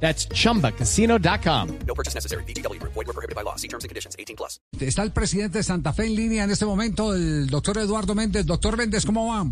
[0.00, 1.68] That's chumbacasino.com.
[1.86, 2.44] No purchase necessary.
[2.44, 2.80] BGW.
[2.82, 3.56] Void were prohibited by law.
[3.56, 4.14] See terms and conditions.
[4.18, 4.60] 18 plus.
[4.78, 8.46] Está el presidente de Santa Fe en línea en este momento, el doctor Eduardo Méndez.
[8.46, 9.46] Doctor Méndez, ¿cómo va?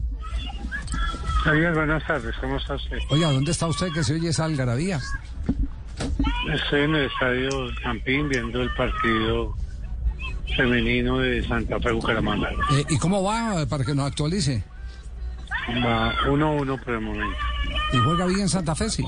[1.44, 2.96] Javier, buenas tardes, ¿cómo está usted?
[3.10, 4.98] Oiga, ¿dónde está usted que se oye esa algarabía?
[6.52, 7.50] Estoy en el estadio
[7.82, 9.54] Campín viendo el partido
[10.56, 12.50] femenino de Santa Fe Bucaramanga.
[12.72, 14.64] Eh, ¿Y cómo va para que nos actualice?
[15.84, 17.36] Va 1-1 por el momento.
[17.92, 19.04] ¿Y juega bien Santa Fe, sí?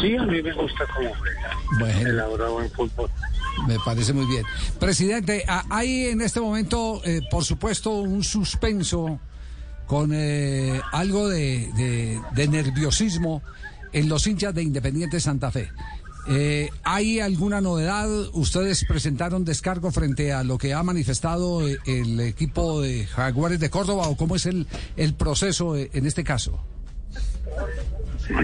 [0.00, 1.50] Sí, a mí me gusta cómo juega.
[1.80, 2.08] Bueno.
[2.10, 3.10] Elabora buen fútbol.
[3.66, 4.44] Me parece muy bien.
[4.78, 9.18] Presidente, a- hay en este momento, eh, por supuesto, un suspenso
[9.86, 13.42] con eh, algo de, de- de nerviosismo
[13.92, 15.70] en los hinchas de Independiente Santa Fe.
[16.28, 18.08] Eh, ¿Hay alguna novedad?
[18.32, 23.70] ¿Ustedes presentaron descargo frente a lo que ha manifestado eh, el equipo de Jaguares de
[23.70, 24.66] Córdoba o cómo es el,
[24.96, 26.60] el proceso en este caso?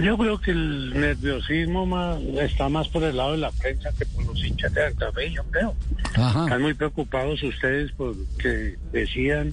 [0.00, 4.06] Yo creo que el nerviosismo más, está más por el lado de la prensa que
[4.06, 5.74] por los hinchas de Santa Fe, yo creo.
[6.14, 6.44] Ajá.
[6.44, 9.52] Están muy preocupados ustedes porque decían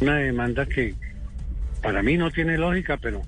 [0.00, 0.94] una demanda que
[1.82, 3.22] para mí no tiene lógica, pero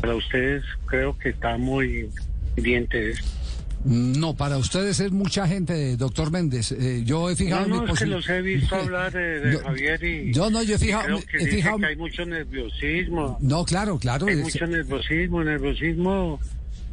[0.00, 2.08] para ustedes creo que está muy
[2.54, 3.37] pendiente de esto.
[3.84, 6.72] No, para ustedes es mucha gente, doctor Méndez.
[6.72, 9.52] Eh, yo he fijado No, mi no, es que los he visto hablar de, de
[9.52, 10.32] Yo- Javier y...
[10.32, 13.38] yo no, yo he fijado- creo que he fijado- que hay mucho nerviosismo.
[13.40, 14.26] No, claro, claro.
[14.26, 16.40] Hay es- mucho nerviosismo, nerviosismo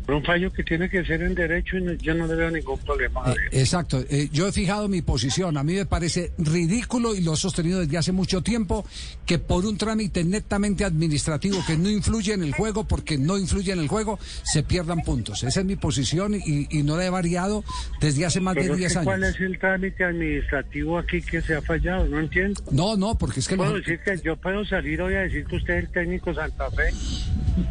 [0.07, 2.77] un fallo que tiene que ser en derecho y no- yo no le veo ningún
[2.79, 3.21] problema.
[3.31, 5.57] Eh, exacto, eh, yo he fijado mi posición.
[5.57, 8.85] A mí me parece ridículo y lo he sostenido desde hace mucho tiempo
[9.25, 13.71] que por un trámite netamente administrativo que no influye en el juego, porque no influye
[13.73, 15.43] en el juego, se pierdan puntos.
[15.43, 17.63] Esa es mi posición y, y no la he variado
[17.99, 19.35] desde hace más Pero de es 10 que ¿Cuál años.
[19.35, 22.05] es el trámite administrativo aquí que se ha fallado?
[22.05, 22.61] No entiendo.
[22.71, 25.55] No, no, porque es que Puedo decir que yo puedo salir hoy a decir que
[25.55, 26.93] usted es el técnico Santa Fe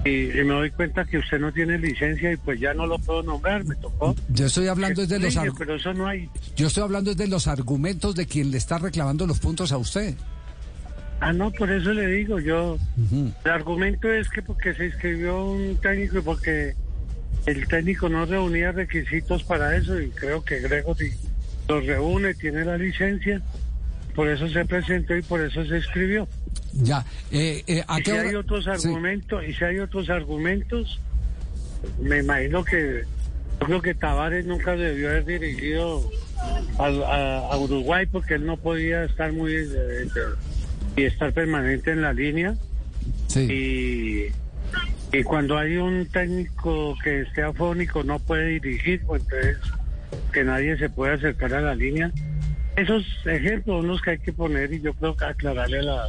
[0.05, 2.99] y, y me doy cuenta que usted no tiene licencia y pues ya no lo
[2.99, 4.15] puedo nombrar, me tocó.
[4.29, 6.29] yo estoy hablando es de los Oye, argu- pero eso no hay.
[6.57, 9.79] yo estoy hablando es de los argumentos de quien le está reclamando los puntos a
[9.79, 10.15] usted.
[11.21, 12.77] Ah, no, por eso le digo, yo,
[13.45, 16.75] el argumento es que porque se inscribió un técnico y porque
[17.47, 21.13] el técnico no reunía requisitos para eso y creo que Gregory
[21.69, 23.41] los reúne, tiene la licencia,
[24.15, 26.29] por eso se presentó y por eso se escribió.
[26.75, 28.29] Ya, eh, eh, ¿a Y qué si hora?
[28.29, 28.71] hay otros Sí.
[28.71, 31.01] argumentos, y si hay otros argumentos,
[32.01, 33.03] me imagino que
[33.61, 36.09] yo creo que Tavares nunca debió haber dirigido
[36.79, 40.07] a, a Uruguay porque él no podía estar muy eh,
[40.97, 42.55] y estar permanente en la línea
[43.29, 44.33] Sí.
[45.13, 49.59] y, y cuando hay un técnico que esté afónico no puede dirigir, pues entonces
[50.33, 52.11] que nadie se puede acercar a la línea.
[52.77, 56.05] Esos ejemplos son los que hay que poner y yo creo que aclararle la...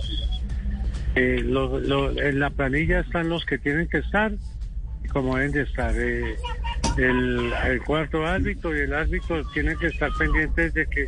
[1.15, 4.31] eh, lo- lo- en la planilla están los que tienen que estar
[5.15, 5.95] como deben de estar.
[5.97, 6.35] eh,
[6.97, 11.05] el, cuarto árbitro y el árbitro tienen que estar pendientes de que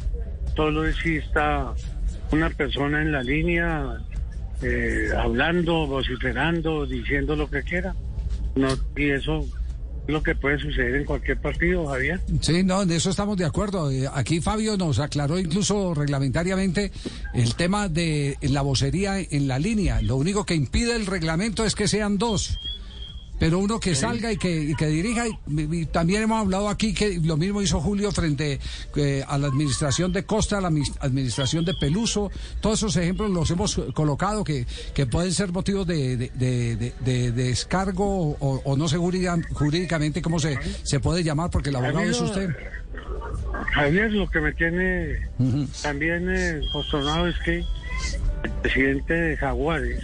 [0.55, 1.73] solo exista
[2.31, 3.97] una persona en la línea
[4.61, 7.93] eh, hablando, vociferando, diciendo lo que quiera.
[8.55, 12.21] No, y eso es lo que puede suceder en cualquier partido, Javier.
[12.39, 13.91] Sí, no, en eso estamos de acuerdo.
[13.91, 16.93] Eh, Aquí Fabio nos aclaró incluso reglamentariamente
[17.33, 20.01] el tema de la vocería en la línea.
[20.01, 22.57] Lo único que impide el reglamento es que sean dos.
[23.39, 26.93] Pero uno que salga y que, y que dirija, y, y también hemos hablado aquí
[26.93, 28.59] que lo mismo hizo Julio frente
[28.95, 30.69] eh, a la administración de Costa, a la
[31.01, 32.31] administración de Peluso,
[32.61, 34.65] todos esos ejemplos los hemos colocado que,
[34.95, 39.37] que pueden ser motivos de, de, de- de- de descargo o, o no sé jurídica-
[39.53, 42.49] jurídicamente cómo se, se puede llamar, porque el abogado es usted.
[43.73, 45.27] Javier, lo que me tiene
[45.83, 47.57] también eh, consternado es que
[48.43, 50.03] el presidente de Jaguares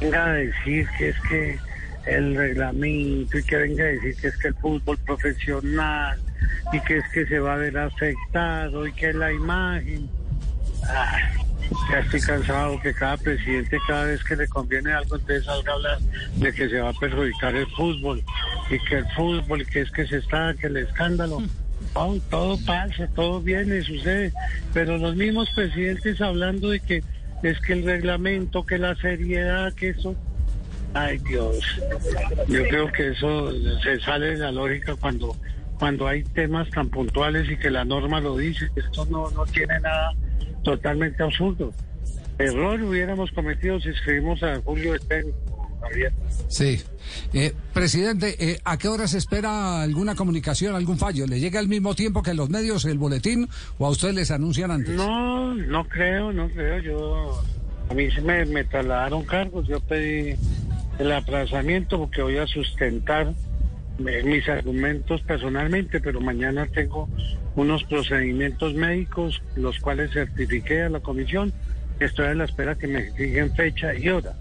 [0.00, 1.58] venga a decir que es que
[2.06, 6.18] el reglamento y que venga a decir que es que el fútbol profesional
[6.72, 10.08] y que es que se va a ver afectado y que la imagen.
[10.84, 11.18] Ah,
[11.90, 15.74] ya estoy cansado que cada presidente cada vez que le conviene algo entonces salga a
[15.76, 15.98] hablar
[16.36, 18.22] de que se va a perjudicar el fútbol
[18.68, 21.42] y que el fútbol que es que se está que el escándalo
[22.30, 24.32] todo pasa, todo viene, sucede,
[24.72, 27.02] pero los mismos presidentes hablando de que
[27.42, 30.16] es que el reglamento, que la seriedad, que eso,
[30.94, 31.58] ay Dios,
[32.48, 33.52] yo creo que eso
[33.82, 35.36] se sale de la lógica cuando
[35.78, 38.70] cuando hay temas tan puntuales y que la norma lo dice.
[38.76, 40.12] Esto no, no tiene nada
[40.62, 41.72] totalmente absurdo.
[42.38, 45.26] Error hubiéramos cometido si escribimos a Julio Estén.
[46.48, 46.80] Sí.
[47.34, 51.26] Eh, presidente, eh, ¿a qué hora se espera alguna comunicación, algún fallo?
[51.26, 53.48] ¿Le llega al mismo tiempo que los medios el boletín
[53.78, 54.94] o a ustedes les anuncian antes?
[54.94, 56.78] No, no creo, no creo.
[56.78, 57.42] Yo,
[57.90, 59.68] a mí se me, me trasladaron cargos.
[59.68, 60.34] Yo pedí
[60.98, 63.32] el aplazamiento porque voy a sustentar
[64.06, 67.08] eh, mis argumentos personalmente, pero mañana tengo
[67.56, 71.52] unos procedimientos médicos, los cuales certifiqué a la comisión.
[72.00, 74.34] Estoy a la espera que me fijen fecha y hora.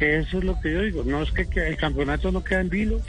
[0.00, 1.04] Eso es lo que yo digo.
[1.04, 3.00] No es que el campeonato no queda en vilo.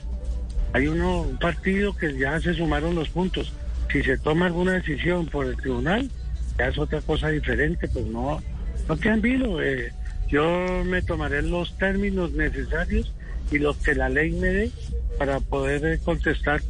[0.74, 3.54] Hay uno, un partido que ya se sumaron los puntos.
[3.92, 6.10] Si se toma alguna decisión por el tribunal,
[6.58, 8.42] ya es otra cosa diferente, pues no,
[8.88, 9.62] no queda en vilo.
[9.62, 9.92] Eh,
[10.30, 13.14] yo me tomaré los términos necesarios
[13.52, 14.72] y los que la ley me dé
[15.18, 16.62] para poder contestar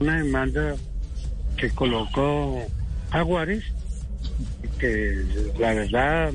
[0.00, 0.74] una demanda
[1.56, 2.66] que colocó
[3.10, 3.64] Jaguares,
[4.78, 5.22] que
[5.58, 6.32] la verdad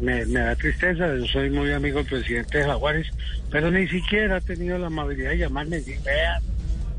[0.00, 3.06] me, da tristeza, yo soy muy amigo del presidente de Jaguares,
[3.50, 6.40] pero ni siquiera ha tenido la amabilidad de llamarme y decir, vea,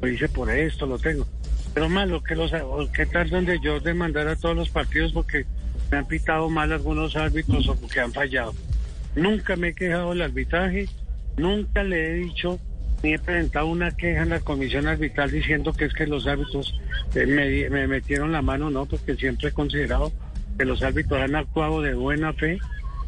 [0.02, 1.28] lo hice por esto, lo tengo.
[1.74, 2.52] Pero malo que los
[2.92, 5.46] que tal donde yo demandar a todos los partidos porque
[5.92, 8.54] me han pitado mal algunos árbitros o porque han fallado.
[9.16, 10.88] Nunca me he quejado del arbitraje,
[11.38, 12.60] nunca le he dicho
[13.04, 16.80] ni he presentado una queja en la comisión arbitral diciendo que es que los árbitros
[17.14, 20.12] eh, me, me metieron la mano, no, porque siempre he considerado
[20.58, 22.58] que los árbitros han actuado de buena fe,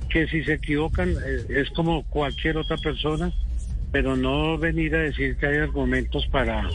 [0.09, 3.31] que si se equivocan eh, es como cualquier otra persona,
[3.91, 6.69] pero no venir a decir que hay argumentos para,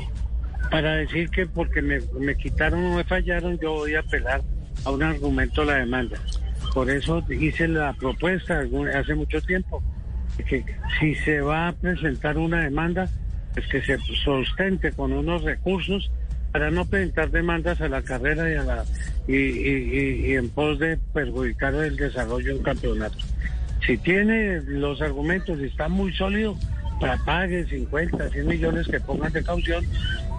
[0.70, 4.42] para decir que porque me, me quitaron o me fallaron, yo voy a apelar
[4.90, 6.18] un argumento a la demanda.
[6.74, 8.62] Por eso hice la propuesta
[8.94, 9.82] hace mucho tiempo,
[10.48, 10.64] que
[10.98, 13.08] si se va a presentar una demanda,
[13.54, 16.10] pues que se sustente con unos recursos
[16.52, 18.84] para no presentar demandas a la carrera y, a la,
[19.28, 23.18] y- y en pos de perjudicar el desarrollo de un campeonato.
[23.86, 26.56] Si tiene los argumentos y está muy sólido,
[27.00, 29.84] para pague 50, 100 millones que pongan de caución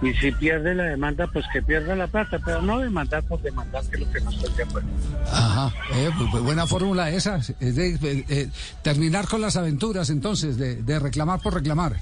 [0.02, 3.82] y si pierde la demanda, pues que pierda la plata, pero no demandar por demandar,
[3.86, 4.88] que es lo que no estoy de acuerdo.
[5.30, 7.36] Ajá, eh, bu- buena fórmula esa.
[7.36, 8.48] Es de, eh, eh,
[8.82, 11.96] terminar con las aventuras entonces, de, de reclamar por reclamar.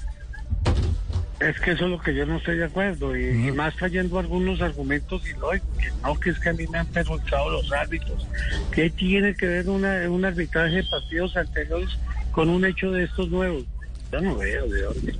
[1.39, 4.17] Es que eso es lo que yo no estoy de acuerdo y, y más trayendo
[4.17, 8.25] algunos argumentos ilógicos, que no, que es que a mí me han perjudicado los árbitros.
[8.71, 11.89] ¿Qué tiene que ver una, un arbitraje de partidos anteriores
[12.31, 13.63] con un hecho de estos nuevos?
[14.11, 15.15] Yo no veo de dónde.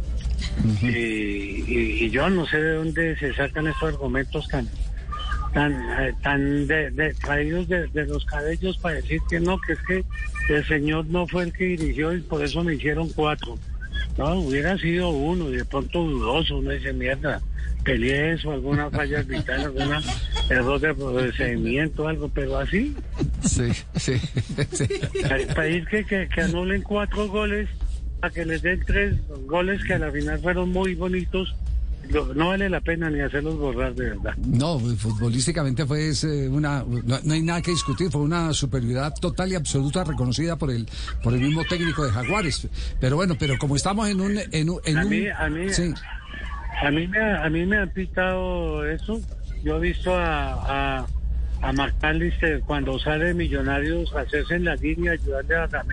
[0.81, 4.67] Y, y- y yo no sé de dónde se sacan estos argumentos tan
[5.53, 9.73] tan eh, tan de, de- traídos de, de los cabellos para decir que no, que
[9.73, 10.03] es que
[10.53, 13.57] el señor no fue el que dirigió y por eso me hicieron cuatro.
[14.17, 17.41] No, hubiera sido uno y de pronto dudoso, uno dice, mierda,
[17.83, 20.01] peleé eso, alguna falla arbitral, alguna
[20.49, 22.95] error de procedimiento, algo, pero así,
[23.43, 24.13] Sí, sí,
[24.71, 24.87] sí.
[25.21, 27.69] para pedir que, que, que anulen cuatro goles,
[28.23, 29.15] a que les den tres
[29.47, 31.53] goles que a la final fueron muy bonitos,
[32.35, 34.33] no vale la pena ni hacerlos borrar de verdad.
[34.37, 36.11] No, futbolísticamente fue
[36.49, 40.71] una, no, no hay nada que discutir, fue una superioridad total y absoluta reconocida por
[40.71, 40.87] el
[41.21, 42.67] por el mismo técnico de Jaguares.
[42.99, 45.69] Pero bueno, pero como estamos en un en un, en A un- mí- a mí-
[45.69, 45.93] sí,
[46.81, 49.19] A mí me, a mí me han pitado eso.
[49.63, 51.07] Yo he visto a, a,
[51.61, 55.92] a McAllister cuando sale Millonarios hacerse en la línea, ayudarle a ganar.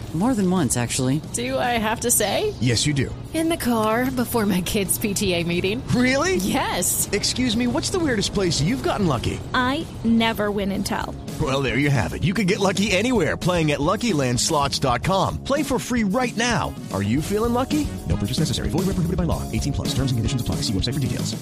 [0.13, 1.21] More than once, actually.
[1.31, 2.53] Do I have to say?
[2.59, 3.15] Yes, you do.
[3.33, 5.81] In the car before my kids' PTA meeting.
[5.95, 6.35] Really?
[6.35, 7.09] Yes.
[7.13, 9.39] Excuse me, what's the weirdest place you've gotten lucky?
[9.53, 11.15] I never win and tell.
[11.41, 12.25] Well, there you have it.
[12.25, 15.45] You can get lucky anywhere playing at LuckyLandSlots.com.
[15.45, 16.75] Play for free right now.
[16.91, 17.87] Are you feeling lucky?
[18.09, 18.67] No purchase necessary.
[18.67, 19.49] Void where prohibited by law.
[19.49, 19.87] 18 plus.
[19.95, 20.55] Terms and conditions apply.
[20.67, 21.41] See website for details.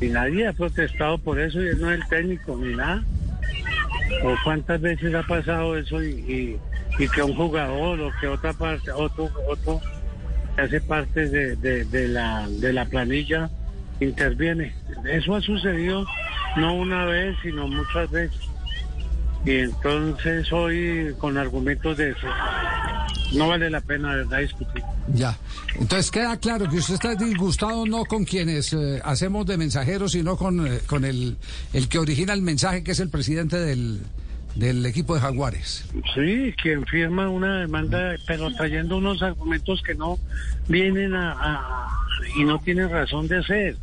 [0.00, 3.04] Y nadie ha protestado por eso y no es el técnico ni nada.
[4.24, 6.60] ¿O cuántas veces ha pasado eso y, y,
[7.02, 9.80] y que un jugador o que otra parte, otro, otro
[10.54, 13.50] que hace parte de, de, la, de la planilla
[13.98, 14.74] interviene?
[15.10, 16.06] Eso ha sucedido
[16.56, 18.40] no una vez, sino muchas veces.
[19.44, 22.28] Y entonces hoy con argumentos de eso
[23.32, 24.84] no vale la pena discutir.
[25.12, 25.36] ya.
[25.74, 30.36] Entonces queda claro que usted está disgustado no con quienes eh, hacemos de mensajeros, sino
[30.36, 31.36] con, eh, con el,
[31.72, 34.02] el que origina el mensaje, que es el presidente del,
[34.54, 35.88] del equipo de Jaguares.
[36.14, 40.18] Sí, quien firma una demanda, pero trayendo unos argumentos que no
[40.68, 41.88] vienen a, a-
[42.36, 43.76] y no tienen razón de ser.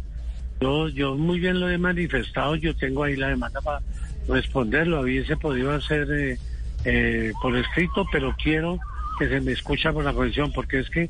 [0.61, 3.81] Yo, yo muy bien lo he manifestado, yo tengo ahí la demanda para
[4.27, 6.37] responderlo, hubiese podido hacer eh,
[6.85, 8.77] eh, por escrito, pero quiero
[9.17, 11.09] que se me escucha por la comisión, porque es que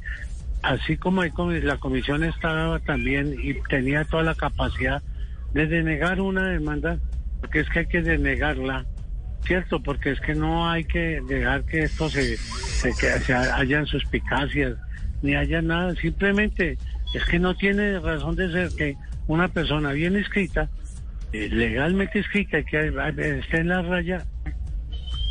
[0.62, 5.02] así como hay la comisión estaba también y tenía toda la capacidad
[5.54, 6.98] de denegar una demanda,
[7.42, 8.86] porque es que hay que denegarla,
[9.46, 9.82] ¿cierto?
[9.82, 14.78] Porque es que no hay que dejar que esto se, se, que se hayan suspicacias,
[15.22, 16.78] ni haya nada, simplemente
[17.14, 18.96] es que no tiene razón de ser que
[19.28, 20.70] una persona bien escrita,
[21.34, 22.88] eh, legalmente escrita, que
[23.40, 24.26] esté en la raya,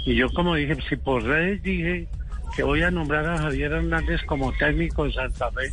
[0.05, 2.09] y yo como dije, si por redes dije
[2.57, 5.71] que voy a nombrar a Javier Hernández como técnico de Santa Fe,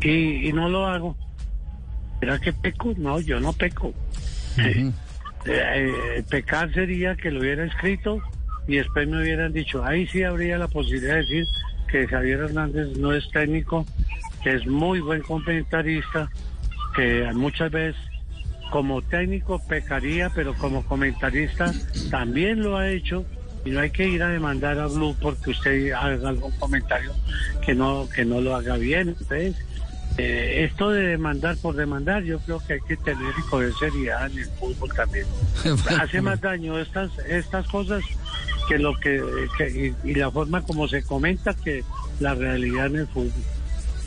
[0.00, 1.16] y, y no lo hago.
[2.20, 2.92] ¿Será que peco?
[2.96, 3.92] No, yo no peco.
[5.46, 8.20] Eh, pecar sería que lo hubiera escrito
[8.66, 11.44] y después me hubieran dicho, ahí sí habría la posibilidad de decir
[11.88, 13.84] que Javier Hernández no es técnico,
[14.42, 16.30] que es muy buen comentarista,
[16.96, 17.96] que muchas veces
[18.70, 21.72] como técnico pecaría, pero como comentarista
[22.10, 23.24] también lo ha hecho
[23.64, 27.12] y no hay que ir a demandar a Blue porque usted haga algún comentario
[27.64, 29.08] que no que no lo haga bien.
[29.08, 29.56] Entonces,
[30.18, 34.30] eh, esto de demandar por demandar, yo creo que hay que tener y coger seriedad
[34.30, 35.26] en el fútbol también.
[36.00, 38.02] Hace más daño estas estas cosas
[38.68, 39.20] que lo que,
[39.58, 41.82] que- y, y la forma como se comenta que
[42.20, 43.32] la realidad en el fútbol.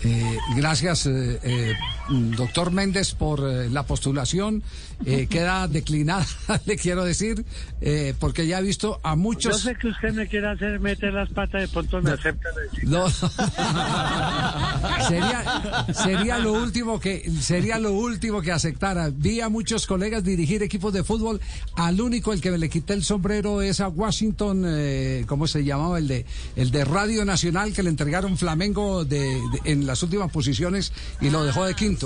[0.03, 1.73] Eh, gracias, eh, eh,
[2.09, 4.63] doctor Méndez, por eh, la postulación.
[5.05, 6.25] Eh, queda declinada,
[6.65, 7.45] le quiero decir,
[7.81, 9.61] eh, porque ya he visto a Yo muchos.
[9.61, 12.49] sé que usted me quiere hacer meter las patas, de pronto me acepta.
[12.83, 13.07] No.
[15.07, 19.09] sería, sería lo último que sería lo último que aceptara.
[19.13, 21.39] Vi a muchos colegas dirigir equipos de fútbol.
[21.75, 25.63] Al único el que me le quité el sombrero es a Washington, eh, ¿cómo se
[25.63, 25.97] llamaba?
[25.99, 30.31] El de el de Radio Nacional que le entregaron Flamengo de, de- en las últimas
[30.31, 31.96] posiciones y lo dejó de quinto.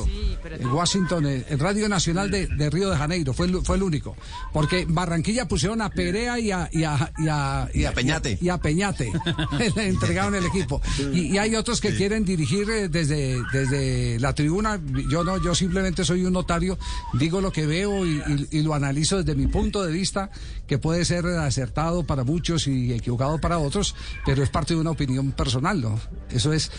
[0.59, 3.83] El Washington, eh, el Radio Nacional de, de Río de Janeiro fue el, fue el
[3.83, 4.15] único,
[4.53, 8.37] porque en Barranquilla pusieron a Perea y a y a, y a, y a Peñate.
[8.41, 9.11] y a Peñate.
[9.75, 10.81] Le entregaron el equipo.
[11.13, 14.79] Y, y hay otros que quieren dirigir eh, desde desde la tribuna.
[15.09, 16.77] Yo no yo simplemente soy un notario
[17.13, 18.21] digo lo que veo y,
[18.51, 20.29] y- y lo analizo desde mi punto de vista
[20.67, 23.95] que puede ser acertado para muchos y equivocado para otros
[24.25, 26.71] pero es parte de una opinión personal no eso es.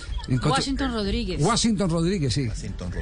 [0.50, 1.40] Washington Rodríguez.
[1.42, 2.46] Washington Rodríguez sí.
[2.48, 3.01] Washington Rodríguez.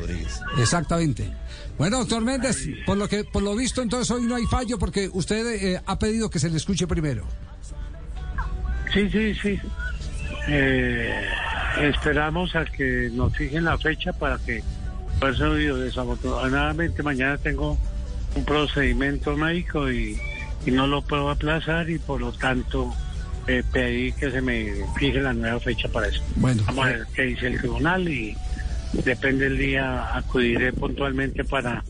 [0.58, 1.30] Exactamente.
[1.78, 5.08] Bueno, doctor Méndez, por lo que por lo visto entonces hoy no hay fallo porque
[5.12, 7.26] usted eh, ha pedido que se le escuche primero.
[8.92, 9.58] Sí, sí, sí.
[10.48, 11.24] Eh,
[11.80, 14.62] esperamos a que nos fijen la fecha para que
[15.18, 17.78] por eso digo, desafortunadamente mañana tengo
[18.34, 20.18] un procedimiento médico y,
[20.64, 22.92] y no lo puedo aplazar y por lo tanto
[23.46, 26.22] eh, pedí que se me fije la nueva fecha para eso.
[26.36, 26.62] Bueno.
[26.66, 28.36] Vamos a ver qué dice el tribunal y
[28.92, 31.84] depende del día acudiré puntualmente para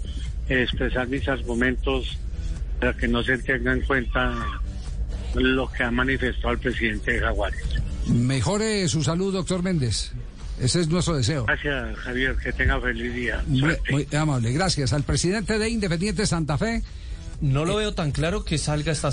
[0.49, 2.19] eh, expresar mis argumentos
[2.78, 4.35] para que no se tenga en cuenta
[5.35, 7.62] lo que ha manifestado el presidente de Jaguares.
[8.07, 10.12] Mejore su salud, doctor Méndez.
[10.61, 11.47] Ese es nuestro deseo.
[11.47, 12.37] Gracias, Javier.
[12.37, 13.42] Que tenga feliz día.
[13.47, 13.76] Muy,
[14.16, 14.92] amable, gracias.
[14.92, 16.83] Al presidente de Independiente Santa Fe.
[17.40, 19.12] No lo veo tan claro que salga esta